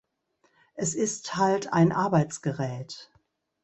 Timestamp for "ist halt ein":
0.95-1.91